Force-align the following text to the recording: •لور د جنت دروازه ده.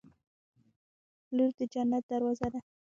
•لور 1.35 1.51
د 1.57 1.59
جنت 1.73 2.03
دروازه 2.11 2.47
ده. 2.53 2.59